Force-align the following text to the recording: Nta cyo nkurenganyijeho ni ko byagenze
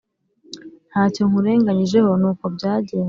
Nta 0.89 1.03
cyo 1.13 1.21
nkurenganyijeho 1.29 2.11
ni 2.21 2.27
ko 2.39 2.45
byagenze 2.55 2.99